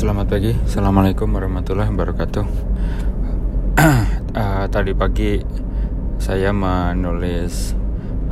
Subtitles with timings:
[0.00, 2.44] Selamat pagi, Assalamualaikum warahmatullahi wabarakatuh.
[4.32, 5.36] Uh, Tadi pagi
[6.16, 7.76] saya menulis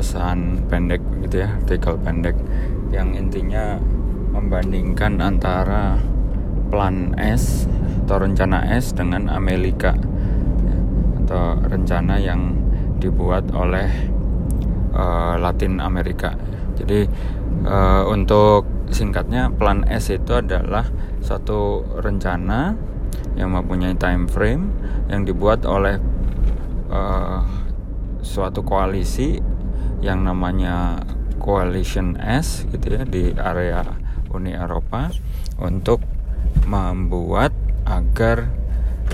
[0.00, 2.40] pesan pendek gitu ya, artikel pendek
[2.88, 3.76] Yang intinya
[4.32, 6.00] membandingkan antara
[6.72, 7.68] plan S
[8.08, 9.92] atau rencana S dengan Amerika.
[11.20, 12.56] Atau rencana yang
[12.96, 13.92] dibuat oleh
[14.96, 16.32] uh, Latin Amerika.
[16.80, 17.04] Jadi
[17.68, 20.88] uh, untuk singkatnya plan S itu adalah
[21.20, 22.74] satu rencana
[23.38, 24.72] yang mempunyai time frame
[25.08, 26.00] yang dibuat oleh
[26.90, 27.42] uh,
[28.20, 29.38] suatu koalisi
[30.02, 31.02] yang namanya
[31.38, 33.86] Coalition S gitu ya di area
[34.34, 35.08] Uni Eropa
[35.62, 36.02] untuk
[36.68, 37.54] membuat
[37.88, 38.52] agar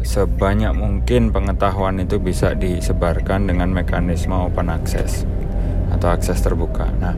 [0.00, 5.28] sebanyak mungkin pengetahuan itu bisa disebarkan dengan mekanisme open access
[5.92, 6.88] atau akses terbuka.
[6.96, 7.14] Nah,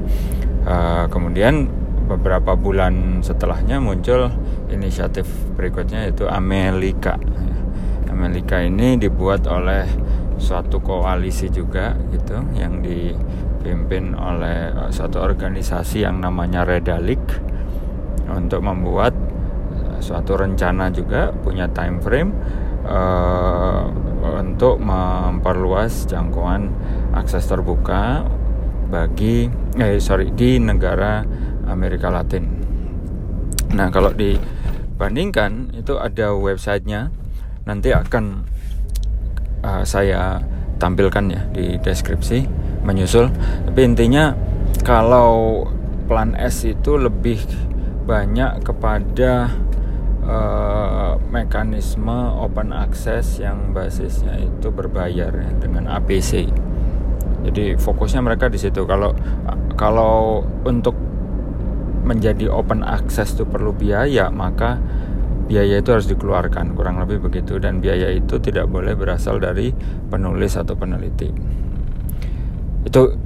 [0.67, 1.71] uh, kemudian
[2.05, 4.29] beberapa bulan setelahnya muncul
[4.69, 5.25] inisiatif
[5.57, 7.17] berikutnya yaitu Amerika.
[8.13, 9.89] Amerika ini dibuat oleh
[10.39, 17.21] suatu koalisi juga gitu yang dipimpin oleh eh, suatu organisasi yang namanya Redalik
[18.29, 19.17] untuk membuat
[19.73, 22.33] eh, suatu rencana juga punya time frame
[22.85, 23.89] uh,
[24.41, 26.69] untuk memperluas jangkauan
[27.17, 28.25] akses terbuka
[28.93, 29.49] bagi
[29.81, 31.25] eh sorry di negara
[31.69, 32.47] Amerika Latin.
[33.75, 37.11] Nah, kalau dibandingkan itu ada websitenya,
[37.67, 38.47] nanti akan
[39.65, 40.45] uh, saya
[40.79, 42.47] tampilkan ya di deskripsi
[42.85, 43.33] menyusul.
[43.67, 44.37] Tapi intinya
[44.85, 45.65] kalau
[46.05, 47.41] plan S itu lebih
[48.05, 49.49] banyak kepada
[50.29, 56.53] uh, mekanisme open access yang basisnya itu berbayar ya, dengan APC.
[57.45, 58.85] Jadi fokusnya mereka di situ.
[58.89, 59.13] Kalau
[59.77, 60.97] kalau untuk
[62.05, 64.79] menjadi open access itu perlu biaya, maka
[65.45, 69.73] biaya itu harus dikeluarkan, kurang lebih begitu dan biaya itu tidak boleh berasal dari
[70.09, 71.29] penulis atau peneliti.
[72.85, 73.17] Itu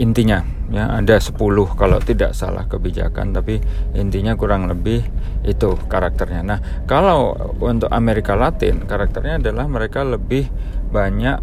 [0.00, 0.40] intinya
[0.72, 1.36] ya ada 10
[1.76, 3.60] kalau tidak salah kebijakan tapi
[3.92, 5.04] intinya kurang lebih
[5.44, 6.40] itu karakternya.
[6.40, 10.48] Nah, kalau untuk Amerika Latin karakternya adalah mereka lebih
[10.88, 11.40] banyak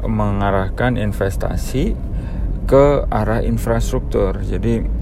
[0.00, 1.92] mengarahkan investasi
[2.64, 4.40] ke arah infrastruktur.
[4.40, 4.99] Jadi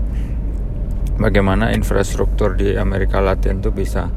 [1.18, 4.08] bagaimana infrastruktur di Amerika Latin itu bisa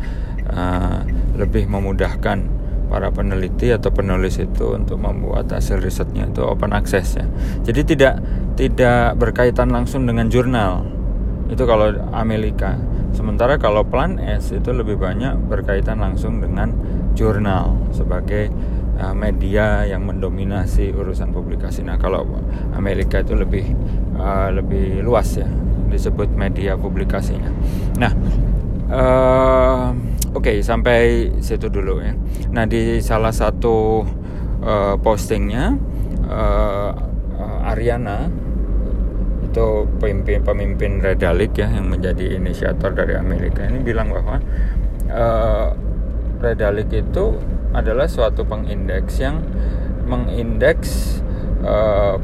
[0.48, 1.02] uh,
[1.36, 7.26] lebih memudahkan para peneliti atau penulis itu untuk membuat hasil risetnya itu open access ya.
[7.66, 8.16] Jadi tidak
[8.60, 10.86] tidak berkaitan langsung dengan jurnal.
[11.50, 12.78] Itu kalau Amerika.
[13.12, 16.72] Sementara kalau Plan S itu lebih banyak berkaitan langsung dengan
[17.12, 18.48] jurnal sebagai
[19.04, 21.84] uh, media yang mendominasi urusan publikasi.
[21.84, 22.24] Nah, kalau
[22.72, 23.68] Amerika itu lebih
[24.16, 25.48] uh, lebih luas ya
[25.91, 27.52] disebut media publikasinya.
[28.00, 28.12] Nah,
[28.91, 29.91] uh,
[30.31, 32.13] oke okay, sampai situ dulu ya.
[32.52, 34.03] Nah di salah satu
[34.63, 35.75] uh, postingnya
[36.28, 36.91] uh,
[37.40, 38.28] uh, Ariana
[39.52, 44.40] itu pemimpin pemimpin Redalik ya yang menjadi inisiator dari Amerika ini bilang bahwa
[45.12, 45.75] uh,
[46.40, 47.35] Redalik itu
[47.72, 49.40] adalah suatu pengindeks yang
[50.08, 51.23] mengindeks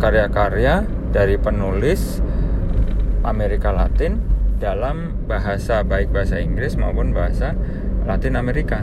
[0.02, 0.82] karya-karya
[1.14, 2.26] dari penulis
[3.24, 4.22] Amerika Latin
[4.58, 7.54] dalam bahasa baik bahasa Inggris maupun bahasa
[8.10, 8.82] Latin Amerika.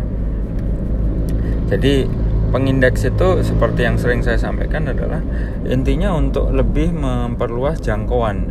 [1.66, 2.06] Jadi
[2.54, 5.18] pengindeks itu seperti yang sering saya sampaikan adalah
[5.66, 8.46] intinya untuk lebih memperluas jangkauan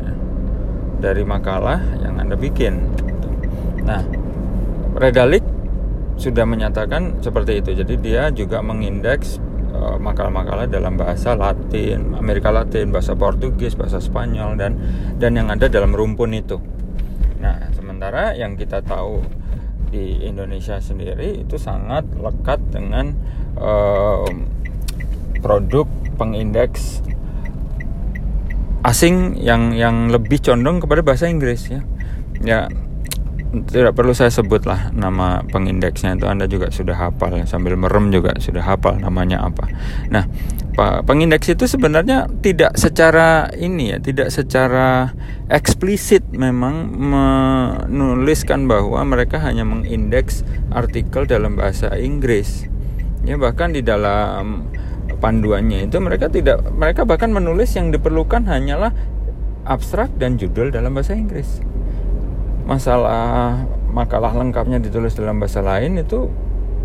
[1.00, 2.84] dari makalah yang Anda bikin.
[3.88, 4.04] Nah,
[4.94, 5.44] Redalik
[6.16, 7.76] sudah menyatakan seperti itu.
[7.76, 9.42] Jadi dia juga mengindeks
[9.74, 14.78] makalah-makalah dalam bahasa Latin, Amerika Latin, bahasa Portugis, bahasa Spanyol dan
[15.18, 16.62] dan yang ada dalam rumpun itu.
[17.42, 19.26] Nah, sementara yang kita tahu
[19.94, 23.14] di Indonesia sendiri itu sangat lekat dengan
[23.62, 24.26] uh,
[25.42, 25.86] produk
[26.18, 27.06] pengindeks
[28.84, 31.82] asing yang yang lebih condong kepada bahasa Inggris ya.
[32.44, 32.60] Ya,
[33.54, 37.46] tidak perlu saya sebut lah nama pengindeksnya itu Anda juga sudah hafal ya.
[37.46, 39.70] sambil merem juga sudah hafal namanya apa.
[40.10, 40.26] Nah,
[41.06, 45.14] pengindeks itu sebenarnya tidak secara ini ya, tidak secara
[45.54, 50.42] eksplisit memang menuliskan bahwa mereka hanya mengindeks
[50.74, 52.66] artikel dalam bahasa Inggris.
[53.22, 54.66] Ya bahkan di dalam
[55.22, 58.92] panduannya itu mereka tidak mereka bahkan menulis yang diperlukan hanyalah
[59.64, 61.64] abstrak dan judul dalam bahasa Inggris
[62.64, 66.32] masalah makalah lengkapnya ditulis dalam bahasa lain itu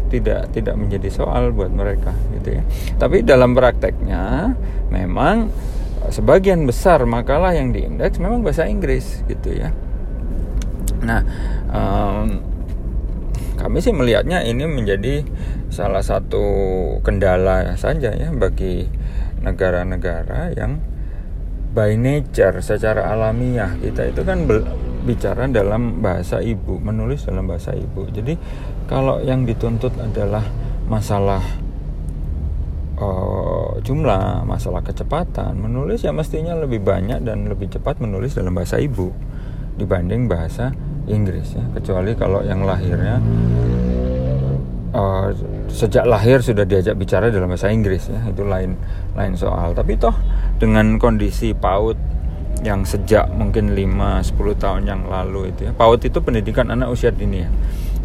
[0.09, 2.63] tidak tidak menjadi soal buat mereka gitu ya.
[2.97, 4.57] Tapi dalam prakteknya
[4.89, 5.53] memang
[6.09, 9.71] sebagian besar makalah yang diindeks memang bahasa Inggris gitu ya.
[11.05, 11.23] Nah,
[11.71, 12.43] um,
[13.61, 15.23] kami sih melihatnya ini menjadi
[15.69, 16.47] salah satu
[17.05, 18.89] kendala saja ya bagi
[19.45, 20.81] negara-negara yang
[21.77, 24.49] by nature secara alamiah kita itu kan
[25.09, 28.05] bicara dalam bahasa ibu menulis dalam bahasa ibu.
[28.13, 28.37] Jadi
[28.85, 30.45] kalau yang dituntut adalah
[30.85, 31.41] masalah
[33.01, 38.77] uh, jumlah masalah kecepatan menulis ya mestinya lebih banyak dan lebih cepat menulis dalam bahasa
[38.77, 39.09] ibu
[39.81, 40.77] dibanding bahasa
[41.09, 41.65] Inggris ya.
[41.73, 43.17] Kecuali kalau yang lahirnya
[44.93, 45.33] uh,
[45.73, 48.77] sejak lahir sudah diajak bicara dalam bahasa Inggris ya itu lain
[49.17, 49.73] lain soal.
[49.73, 50.13] Tapi toh
[50.61, 52.18] dengan kondisi PAUD
[52.63, 55.73] yang sejak mungkin 5-10 tahun yang lalu itu ya.
[55.75, 57.51] PAUD itu pendidikan anak usia dini ya.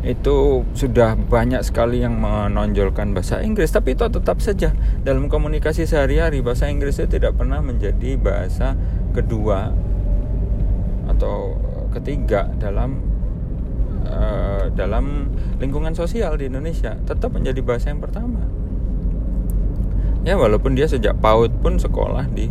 [0.04, 4.76] Itu sudah banyak sekali yang menonjolkan bahasa Inggris tapi itu tetap saja.
[5.02, 8.78] Dalam komunikasi sehari-hari bahasa Inggris itu tidak pernah menjadi bahasa
[9.16, 9.74] kedua
[11.08, 11.58] atau
[11.94, 13.00] ketiga dalam
[14.06, 17.00] uh, dalam lingkungan sosial di Indonesia.
[17.08, 18.44] Tetap menjadi bahasa yang pertama.
[20.24, 22.48] Ya walaupun dia sejak PAUD pun sekolah di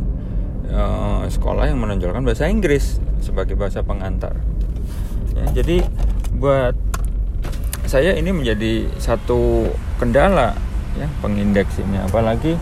[0.72, 4.34] uh, sekolah yang menonjolkan bahasa Inggris sebagai bahasa pengantar.
[5.32, 5.86] Ya, jadi
[6.36, 6.74] buat
[7.86, 9.68] saya ini menjadi satu
[10.00, 10.56] kendala
[10.96, 12.56] ya pengindeks ini apalagi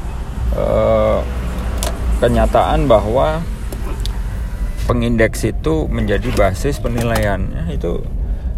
[0.54, 1.20] eh,
[2.18, 3.42] kenyataan bahwa
[4.90, 7.46] pengindeks itu menjadi basis penilaian.
[7.52, 8.02] Ya itu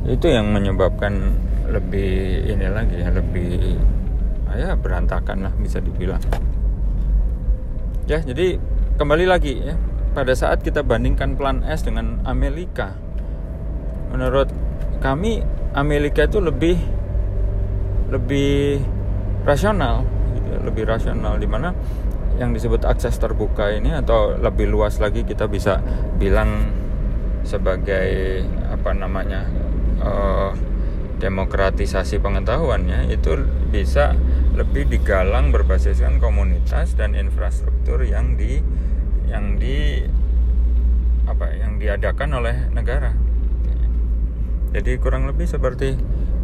[0.09, 1.37] itu yang menyebabkan
[1.69, 3.79] lebih ini lagi ya lebih
[4.53, 6.21] ya berantakan lah bisa dibilang.
[8.09, 8.57] Ya jadi
[9.03, 9.75] kembali lagi ya.
[10.15, 12.95] Pada saat kita bandingkan plan S dengan Amerika
[14.15, 14.47] menurut
[15.03, 15.43] kami
[15.75, 16.79] Amerika itu lebih
[18.15, 18.79] lebih
[19.43, 20.07] rasional
[20.39, 21.75] gitu ya, lebih rasional di mana
[22.39, 25.83] yang disebut akses terbuka ini atau lebih luas lagi kita bisa
[26.23, 26.71] bilang
[27.43, 29.51] sebagai apa namanya
[29.99, 30.55] uh,
[31.19, 33.35] demokratisasi pengetahuannya itu
[33.73, 34.15] bisa
[34.55, 38.63] lebih digalang berbasiskan komunitas dan infrastruktur yang di
[39.33, 40.05] yang di
[41.25, 43.17] apa yang diadakan oleh negara
[44.73, 45.97] jadi kurang lebih seperti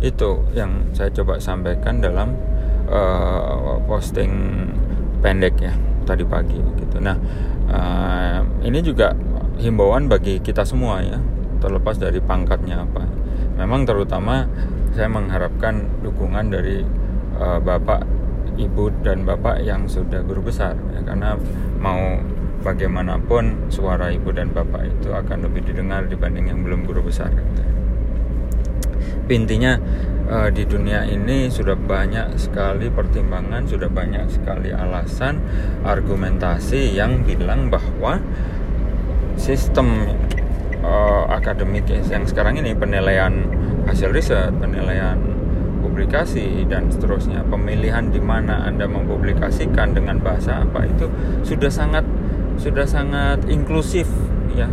[0.04, 2.36] itu yang saya coba sampaikan dalam
[2.86, 4.30] uh, posting
[5.24, 5.74] pendek ya
[6.06, 7.02] tadi pagi gitu.
[7.02, 7.16] Nah
[7.72, 9.16] uh, ini juga
[9.58, 11.18] himbauan bagi kita semua ya
[11.58, 13.02] terlepas dari pangkatnya apa.
[13.58, 14.46] Memang terutama
[14.94, 16.86] saya mengharapkan dukungan dari
[17.40, 18.06] uh, bapak,
[18.60, 21.34] ibu dan bapak yang sudah guru besar ya karena
[21.80, 22.22] mau
[22.62, 27.30] bagaimanapun suara ibu dan bapak itu akan lebih didengar dibanding yang belum guru besar.
[27.30, 27.78] Gitu
[29.34, 29.76] intinya
[30.28, 35.40] uh, di dunia ini sudah banyak sekali pertimbangan, sudah banyak sekali alasan,
[35.84, 38.20] argumentasi yang bilang bahwa
[39.36, 40.16] sistem
[40.82, 43.46] uh, akademik yang sekarang ini penilaian
[43.86, 45.16] hasil riset, penilaian
[45.78, 51.06] publikasi dan seterusnya, pemilihan di mana Anda mempublikasikan dengan bahasa apa itu
[51.46, 52.02] sudah sangat
[52.58, 54.10] sudah sangat inklusif
[54.52, 54.66] ya.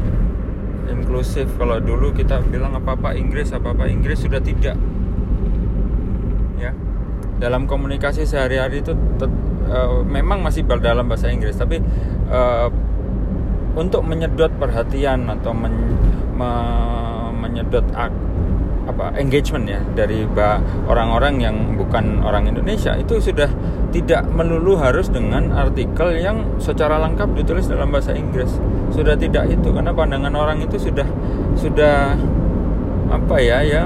[0.89, 1.49] Inklusif.
[1.55, 4.77] Kalau dulu kita bilang apa apa Inggris apa apa Inggris sudah tidak.
[6.57, 6.73] Ya.
[7.37, 8.97] Dalam komunikasi sehari-hari itu
[9.69, 11.55] uh, memang masih dalam bahasa Inggris.
[11.55, 11.81] Tapi
[12.29, 12.69] uh,
[13.75, 15.75] untuk menyedot perhatian atau men,
[16.33, 16.49] me,
[17.37, 17.85] menyedot
[18.85, 20.25] apa engagement ya dari
[20.85, 22.93] orang-orang yang bukan orang Indonesia.
[22.95, 23.49] Itu sudah
[23.89, 28.49] tidak melulu harus dengan artikel yang secara lengkap ditulis dalam bahasa Inggris.
[28.93, 31.07] Sudah tidak itu karena pandangan orang itu sudah
[31.57, 32.15] sudah
[33.05, 33.83] apa ya ya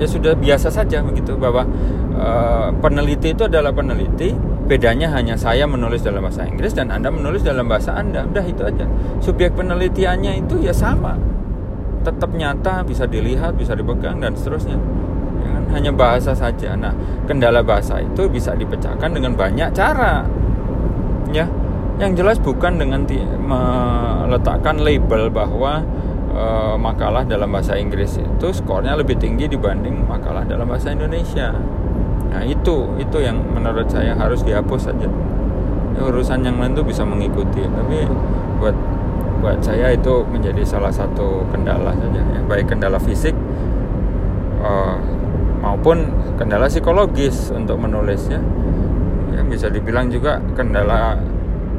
[0.00, 1.68] ya sudah biasa saja begitu bahwa
[2.16, 4.32] uh, peneliti itu adalah peneliti
[4.64, 8.22] bedanya hanya saya menulis dalam bahasa Inggris dan anda menulis dalam bahasa anda.
[8.24, 8.86] Udah itu aja.
[9.18, 11.29] Subjek penelitiannya itu ya sama
[12.00, 14.76] tetap nyata bisa dilihat bisa dipegang dan seterusnya.
[15.40, 15.62] Ya kan?
[15.76, 16.76] hanya bahasa saja.
[16.76, 16.92] Nah
[17.28, 20.24] kendala bahasa itu bisa dipecahkan dengan banyak cara.
[21.30, 21.46] Ya
[22.00, 23.04] yang jelas bukan dengan
[23.44, 25.84] meletakkan label bahwa
[26.32, 26.44] e,
[26.80, 31.52] makalah dalam bahasa Inggris itu skornya lebih tinggi dibanding makalah dalam bahasa Indonesia.
[32.30, 35.08] Nah itu itu yang menurut saya harus dihapus saja.
[36.00, 37.60] Urusan yang lain tuh bisa mengikuti.
[37.60, 38.08] Tapi
[38.56, 38.72] buat
[39.40, 42.40] buat saya itu menjadi salah satu kendala saja ya.
[42.44, 43.32] Baik kendala fisik
[44.60, 45.00] uh,
[45.64, 48.38] maupun kendala psikologis untuk menulis ya.
[49.32, 51.16] Yang bisa dibilang juga kendala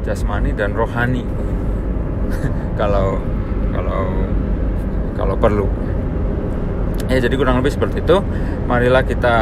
[0.02, 1.22] jasmani dan rohani.
[2.80, 3.20] Kalau
[3.72, 4.08] kalau
[5.14, 5.66] kalau perlu.
[7.12, 8.24] Ya jadi kurang lebih seperti itu.
[8.64, 9.36] Marilah kita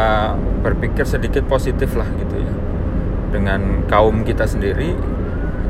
[0.61, 2.53] berpikir sedikit positif lah gitu ya.
[3.31, 4.99] Dengan kaum kita sendiri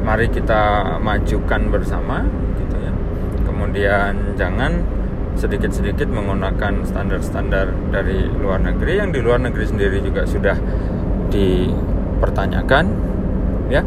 [0.01, 2.25] mari kita majukan bersama
[2.57, 2.93] gitu ya.
[3.45, 4.83] Kemudian jangan
[5.37, 9.01] sedikit-sedikit menggunakan standar-standar dari luar negeri.
[9.01, 10.57] Yang di luar negeri sendiri juga sudah
[11.31, 12.85] dipertanyakan
[13.71, 13.85] ya.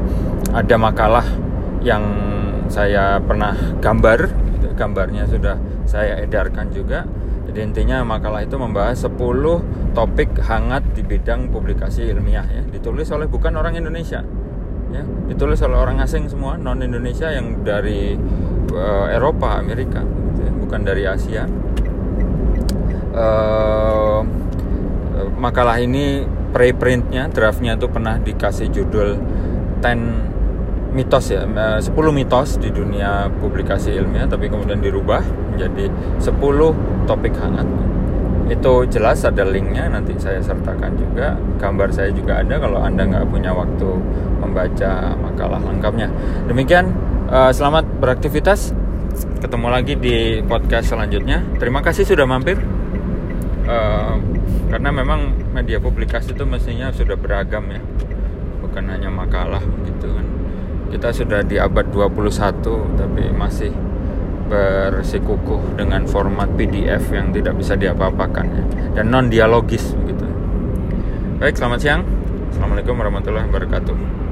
[0.53, 1.25] Ada makalah
[1.83, 2.03] yang
[2.71, 3.53] saya pernah
[3.83, 4.19] gambar
[4.57, 4.67] gitu.
[4.73, 7.05] gambarnya sudah saya edarkan juga.
[7.43, 9.13] Jadi intinya makalah itu membahas 10
[9.93, 12.63] topik hangat di bidang publikasi ilmiah ya.
[12.65, 14.23] Ditulis oleh bukan orang Indonesia
[14.93, 15.03] ya.
[15.27, 18.13] Ditulis oleh orang asing semua non Indonesia yang dari
[18.71, 20.05] uh, Eropa Amerika
[20.73, 21.45] bukan dari Asia.
[23.13, 24.25] Uh,
[25.37, 29.21] makalah ini preprintnya draftnya itu pernah dikasih judul
[29.81, 30.33] 10
[30.93, 35.21] mitos ya 10 eh, mitos di dunia publikasi ilmiah tapi kemudian dirubah
[35.53, 35.89] menjadi
[36.21, 37.65] 10 topik hangat
[38.53, 43.25] itu jelas ada linknya nanti saya sertakan juga gambar saya juga ada kalau anda nggak
[43.27, 43.89] punya waktu
[44.39, 46.07] membaca makalah lengkapnya
[46.45, 46.93] demikian
[47.33, 48.77] selamat beraktivitas
[49.43, 51.43] ketemu lagi di podcast selanjutnya.
[51.59, 52.57] Terima kasih sudah mampir.
[53.63, 54.15] Uh,
[54.67, 57.81] karena memang media publikasi itu mestinya sudah beragam ya.
[58.63, 60.25] Bukan hanya makalah gitu kan.
[60.89, 63.71] Kita sudah di abad 21 tapi masih
[64.47, 68.63] bersikukuh dengan format PDF yang tidak bisa diapa-apakan ya.
[68.99, 70.25] dan non dialogis begitu.
[71.39, 72.01] Baik, selamat siang.
[72.53, 74.22] Assalamualaikum warahmatullahi wabarakatuh.